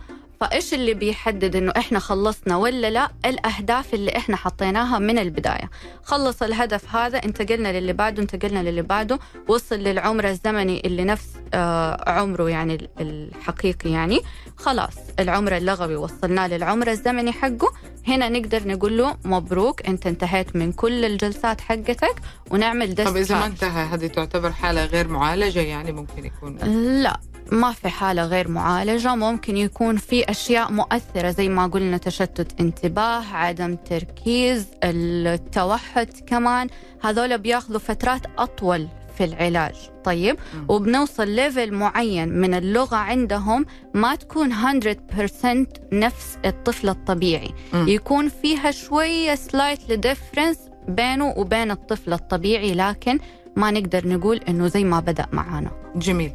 [0.43, 5.71] فايش اللي بيحدد إنه إحنا خلصنا ولا لا؟ الأهداف اللي إحنا حطيناها من البداية.
[6.05, 12.11] خلص الهدف هذا انتقلنا للي بعده انتقلنا للي بعده وصل للعمر الزمني اللي نفس آه
[12.11, 14.21] عمره يعني ال- الحقيقي يعني.
[14.57, 17.73] خلاص العمر اللغوي وصلناه للعمر الزمني حقه.
[18.09, 22.15] هنا نقدر نقول له مبروك أنت انتهيت من كل الجلسات حقتك
[22.51, 23.47] ونعمل طب إذا ما.
[23.47, 26.57] انتهى هذه تعتبر حالة غير معالجة يعني ممكن يكون؟
[27.03, 27.21] لا.
[27.53, 29.15] ما في حالة غير معالجة.
[29.15, 36.69] ممكن يكون في أشياء مؤثرة زي ما قلنا تشتت انتباه عدم تركيز التوحد كمان.
[37.03, 39.75] هذول بياخذوا فترات أطول في العلاج.
[40.05, 40.37] طيب.
[40.69, 47.51] وبنوصل level معين من اللغة عندهم ما تكون 100% نفس الطفل الطبيعي.
[47.75, 53.19] يكون فيها شوية slightly difference بينه وبين الطفل الطبيعي لكن
[53.57, 55.71] ما نقدر نقول إنه زي ما بدأ معانا.
[55.97, 56.33] جميل.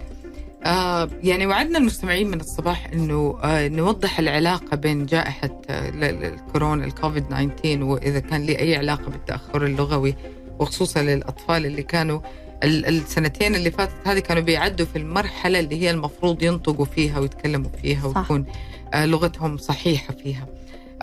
[0.65, 6.23] آه يعني وعدنا المستمعين من الصباح إنه آه نوضح العلاقة بين جائحة آه ال- ال-
[6.33, 10.15] الكورونا الكوفيد 19 وإذا كان لي أي علاقة بالتأخر اللغوي
[10.59, 12.19] وخصوصا للأطفال اللي كانوا
[12.63, 17.69] ال- السنتين اللي فاتت هذه كانوا بيعدوا في المرحلة اللي هي المفروض ينطقوا فيها ويتكلموا
[17.81, 18.17] فيها صح.
[18.21, 18.45] وتكون
[18.93, 20.45] آه لغتهم صحيحة فيها.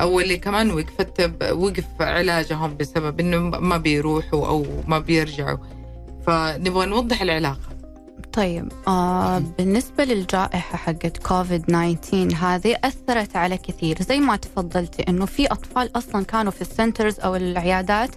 [0.00, 5.58] أو اللي كمان وقفت وقف علاجهم بسبب إنه ما بيروحوا أو ما بيرجعوا.
[6.26, 7.73] فنبغى نوضح العلاقة.
[8.34, 14.02] طيب آه بالنسبة للجائحة حقت كوفيد 19 هذه أثرت على كثير.
[14.02, 18.10] زي ما تفضلتي إنه في أطفال أصلا كانوا في ال centers أو العيادات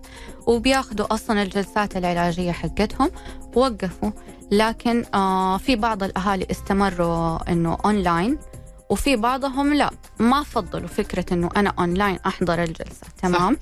[0.47, 3.11] وبياخذوا أصلا الجلسات العلاجية حقتهم
[3.55, 4.11] وقفوا.
[4.51, 8.37] لكن آه في بعض الأهالي استمروا إنه أونلاين
[8.89, 9.89] وفي بعضهم لا.
[10.19, 13.07] ما فضلوا فكرة إنه أنا أونلاين أحضر الجلسة.
[13.21, 13.57] تمام؟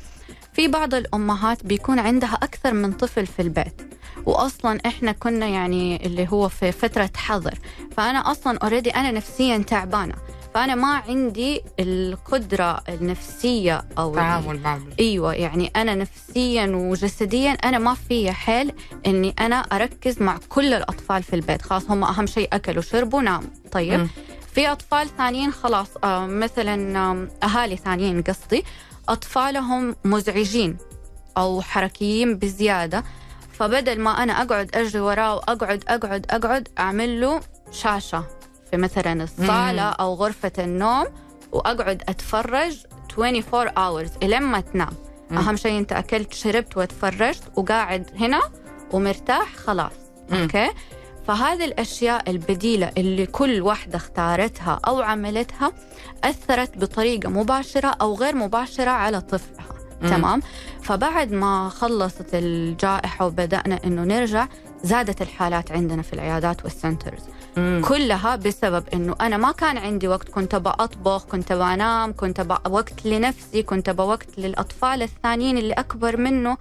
[0.54, 3.94] في بعض الأمهات بيكون عندها أكثر من طفل في البيت.
[4.25, 7.60] واصلا إحنا كنا يعني اللي هو في فترة حظر.
[7.97, 10.15] فأنا أصلا already أنا نفسيا تعبانة.
[10.54, 17.93] فأنا ما عندي القدرة النفسية أو التعامل مع أيوه يعني أنا نفسيا وجسديا أنا ما
[17.93, 18.71] في حيل
[19.08, 21.62] إني أنا أركز مع كل الأطفال في البيت.
[21.62, 23.49] خلاص هم أهم شيء أكلوا شربوا ناموا.
[23.71, 24.08] طيب مم.
[24.54, 28.63] في أطفال ثانيين خلاص آه مثلا أهالي ثانيين قصدي
[29.10, 30.78] أطفالهم مزعجين
[31.38, 33.04] أو حركيين بزيادة.
[33.60, 37.39] فبدل ما أنا أقعد أجري وراه وأقعد أقعد أقعد أعمل له
[37.72, 38.24] شاشة
[38.72, 39.94] في مثلا الصالة مم.
[40.00, 41.06] أو غرفة النوم
[41.52, 42.78] وأقعد أتفرج
[43.18, 44.94] 24 hours الين ما تنام
[45.30, 45.38] مم.
[45.38, 48.41] أهم شيء أنت أكلت شربت وتفرجت وقاعد هنا
[48.91, 49.91] ومرتاح خلاص
[50.30, 50.41] مم.
[50.41, 50.70] أوكي
[51.28, 55.72] فهذه الأشياء البديلة اللي كل واحدة اختارتها أو عملتها
[56.24, 59.65] أثرت بطريقة مباشرة أو غير مباشرة على طفلها
[60.06, 60.12] مم.
[60.12, 60.41] تمام.
[60.82, 64.48] فبعد ما خلصت الجائحة وبدأنا إنه نرجع
[64.84, 67.23] زادت الحالات عندنا في العيادات وال centers
[67.58, 67.82] مم.
[67.88, 72.39] كلها بسبب إنه أنا ما كان عندي وقت كنت ابى أطبخ كنت ابى أنام كنت
[72.39, 76.58] ابى وقت لنفسي كنت ابى وقت للأطفال الثانيين اللي أكبر منه.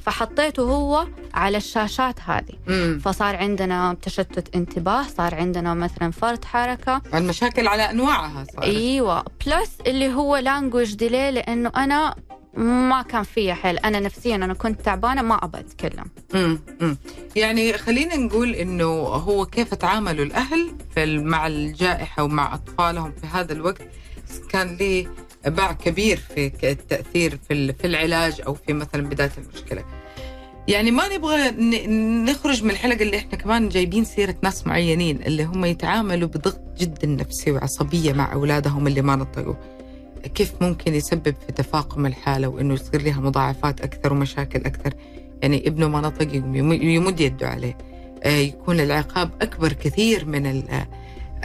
[0.00, 2.54] فحطيته هو على الشاشات هذه.
[2.66, 3.00] مم.
[3.04, 7.02] فصار عندنا تشتت انتباه صار عندنا مثلا فرط حركة.
[7.14, 8.64] المشاكل على أنواعها صارت.
[8.64, 9.24] إيوه.
[9.46, 12.14] plus اللي هو language delay لأنه أنا
[12.56, 16.58] ما كان فيا حيل أنا نفسيا أنا كنت تعبانة ما ابى أتكلم مم.
[16.80, 16.96] مم.
[17.36, 23.52] يعني خلينا نقول إنه هو كيف تعاملوا الأهل في مع الجائحة ومع أطفالهم في هذا
[23.52, 23.82] الوقت
[24.50, 25.06] كان ليه
[25.46, 29.84] باع كبير في التأثير في في العلاج أو في مثلا بداية المشكلة.
[30.68, 31.50] يعني ما نبغى
[32.30, 37.06] نخرج من الحلقة اللي إحنا كمان جايبين سيرة ناس معينين اللي هم يتعاملوا بضغط جدا
[37.06, 39.54] نفسي وعصبية مع أولادهم اللي ما نطقوا.
[40.34, 44.94] كيف ممكن يسبب في تفاقم الحالة وإنه يصير لها مضاعفات أكثر ومشاكل أكثر.
[45.42, 46.34] يعني ابنه ما نطق
[46.82, 47.78] يمد يده عليه.
[48.22, 50.86] آه، يكون العقاب أكبر كثير من ال-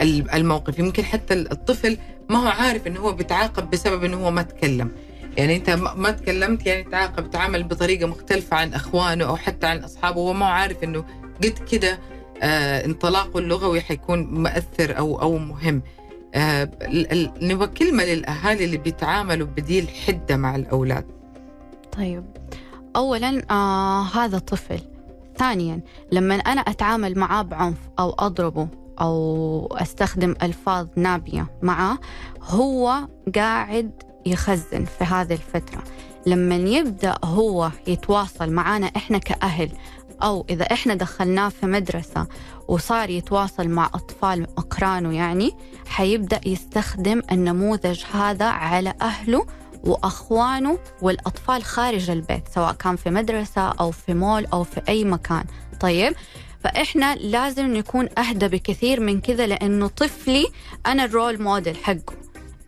[0.00, 0.78] ال- الموقف.
[0.78, 4.90] يمكن حتى الطفل ما هو عارف إنه هو بيتعاقب بسبب إنه هو ما تكلم.
[5.36, 10.20] يعني أنت ما تكلمت يعني تعاقب تعامل بطريقة مختلفة عن إخوانه أو حتى عن أصحابه.
[10.20, 11.04] وهو ما عارف إنه
[11.42, 11.98] قد كده
[12.42, 15.82] آه انطلاقه اللغوي حيكون مؤثر أو أو مهم.
[17.42, 21.04] نبغى كلمة للأهالي اللي بيتعاملوا بدي الحده مع الأولاد.
[21.92, 22.24] طيب.
[22.96, 24.80] اولا آه هذا طفل.
[25.38, 25.80] ثانيا
[26.12, 28.68] لما أنا أتعامل معاه بعنف أو أضربه
[29.00, 31.98] أو أستخدم ألفاظ نابية معاه
[32.42, 33.90] هو قاعد
[34.26, 35.82] يخزن في هذه الفترة.
[36.26, 39.70] لما يبدأ هو يتواصل معنا إحنا كأهل
[40.22, 42.26] أو إذا إحنا دخلناه في مدرسة
[42.68, 45.52] وصار يتواصل مع أطفال اقرانه يعني
[45.86, 49.46] حيبدأ يستخدم النموذج هذا على أهله
[49.84, 55.44] وأخوانه والأطفال خارج البيت سواء كان في مدرسة أو في مول أو في أي مكان.
[55.80, 56.14] طيب
[56.64, 60.46] فإحنا لازم نكون أهدى بكثير من كذا لأنه طفلي
[60.86, 62.14] أنا الرول موديل حقه.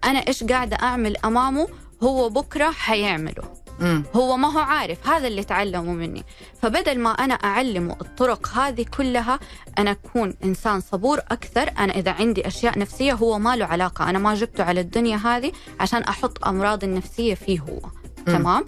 [0.04, 1.68] أنا إيش قاعدة أعمل أمامه؟
[2.02, 3.61] هو بكرة حيعمله.
[3.82, 4.04] مم.
[4.16, 6.24] هو ما هو عارف هذا اللي تعلمه مني.
[6.62, 9.38] فبدل ما أنا أعلمه الطرق هذه كلها
[9.78, 11.70] أنا أكون إنسان صبور أكثر.
[11.78, 14.10] أنا إذا عندي أشياء نفسية هو ما له علاقة.
[14.10, 17.80] أنا ما جبته على الدنيا هذه عشان أحط أمراض النفسية فيه هو.
[18.26, 18.64] تمام؟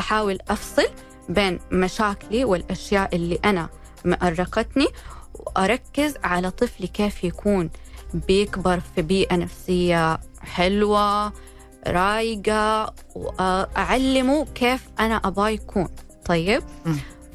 [0.00, 0.86] أحاول أفصل
[1.28, 3.68] بين مشاكلي والأشياء اللي أنا
[4.04, 4.86] مأرقتني
[5.34, 7.70] وأركز على طفلي كيف يكون.
[8.14, 11.32] بيكبر في بيئة نفسية حلوة
[11.86, 15.88] رايقة وأعلمه كيف أنا أبغاه يكون
[16.24, 16.62] طيب.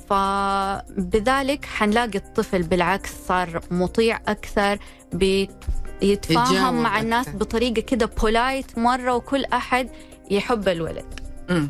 [0.10, 4.80] فبذلك حنلاقي الطفل بالعكس صار مطيع أكثر
[5.14, 7.38] بيتفاهم مع الناس أكثر.
[7.40, 9.90] بطريقة كده بولايت مرة وكل أحد
[10.32, 11.20] يحب الولد
[11.50, 11.70] مم.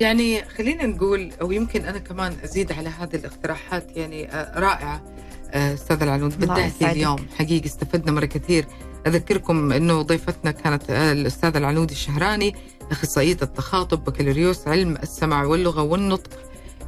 [0.00, 5.02] يعني خلينا نقول أو يمكن أنا كمان أزيد على هذه الاقتراحات يعني آه، رائعة
[5.50, 6.82] آه، أستاذ العنود يسعدك.
[6.82, 8.66] اليوم حقيقي استفدنا مرة كثير
[9.06, 12.54] أذكركم إنه ضيفتنا كانت آه، الاستاذ العنود الشهراني
[12.90, 16.30] اخصائيه التخاطب بكالوريوس علم السمع واللغة والنطق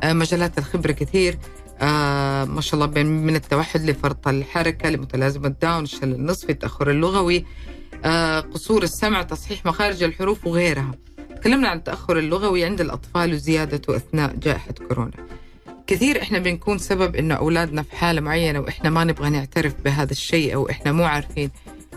[0.03, 1.39] آه، مجالات الخبرة كثير
[1.81, 7.45] آه ما شاء الله بين من التوحد لفرط الحركة لمتلازمة داون الشلل النصفي التأخر اللغوي
[8.05, 10.93] آه قصور السمع تصحيح مخارج الحروف وغيرها.
[11.37, 15.11] تكلمنا عن التأخر اللغوي عند الأطفال وزيادته أثناء جائحة كورونا.
[15.87, 20.55] كثير إحنا بنكون سبب إنه أولادنا في حالة معينة وإحنا ما نبغى نعترف بهذا الشيء
[20.55, 21.51] أو إحنا مو عارفين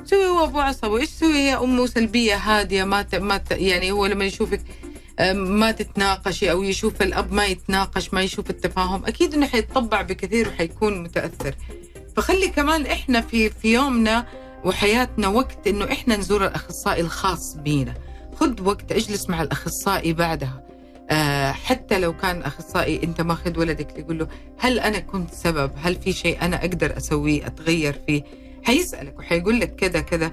[0.05, 3.15] سوي هو أبو عصبي إيش سوي يا أمه سلبية هادية؟ ما ت...
[3.15, 3.51] ما ت...
[3.51, 4.61] يعني هو لما يشوفك
[5.33, 11.03] ما تتناقشي أو يشوف الأب ما يتناقش ما يشوف التفاهم أكيد إنه حيتطبع بكثير وحيكون
[11.03, 11.55] متأثر.
[12.15, 14.25] فخلي كمان إحنا في في يومنا
[14.65, 17.93] وحياتنا وقت إنه إحنا نزور الأخصائي الخاص بينا.
[18.35, 20.63] خذ وقت اجلس مع الأخصائي بعدها.
[21.09, 24.27] آه حتى لو كان أخصائي أنت ماخذ ولدك تقول له
[24.57, 28.23] هل أنا كنت سبب؟ هل في شيء أنا أقدر أسويه أتغير فيه؟
[28.63, 30.31] حيسالك وحيقول لك كذا كذا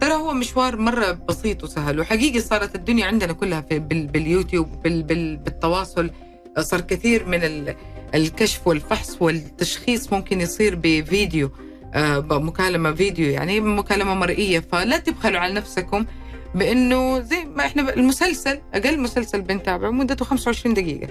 [0.00, 5.02] ترى هو مشوار مرة بسيط وسهل وحقيقي صارت الدنيا عندنا كلها في بال باليوتيوب بال
[5.02, 6.10] بال بالتواصل.
[6.58, 7.74] صار كثير من ال
[8.14, 11.50] الكشف والفحص والتشخيص ممكن يصير بفيديو
[11.94, 14.60] آه مكالمه فيديو يعني مكالمة مرئية.
[14.60, 16.06] فلا تبخلوا على نفسكم
[16.54, 21.08] بإنه زي ما إحنا المسلسل أقل مسلسل بنتابعه مدته 25 دقيقة.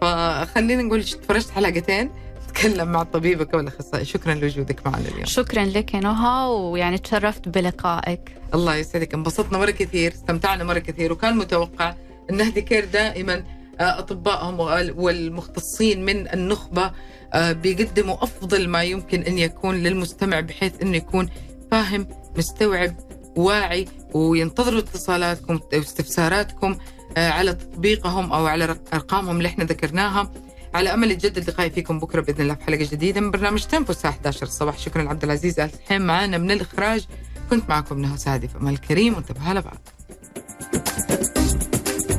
[0.00, 2.10] فخلينا نقول تفرجت حلقتين.
[2.54, 5.24] تكلم مع طبيبك أو الاخصائي شكرا لوجودك معنا اليوم.
[5.24, 8.36] شكرا لك يا نهى ويعني تشرفت بلقائك.
[8.54, 9.14] الله يسعدك.
[9.14, 11.94] انبسطنا مرة كثير استمتعنا مرة كثير وكان متوقع
[12.30, 13.44] إن نهدي كير دائما
[13.80, 16.90] آه، أطبائهم وال- والمختصين من النخبة
[17.34, 21.28] آه، بيقدموا أفضل ما يمكن أن يكون للمستمع بحيث انه يكون
[21.70, 22.94] فاهم مستوعب
[23.36, 26.76] واعي وينتظروا اتصالاتكم واستفساراتكم
[27.16, 30.32] آه، على تطبيقهم أو على رق- أرقامهم اللي إحنا ذكرناها.
[30.74, 34.10] على أمل يتجدد لقائي فيكم بكرة بإذن الله في حلقة جديدة من برنامج تنفس الساعة
[34.10, 37.06] 11 الصباح شكرا عبد العزيز الحين معنا من الإخراج
[37.50, 39.78] كنت معكم نهى سعدي في أمل كريم وانتبهوا لبعض.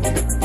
[0.04, 0.43] thank you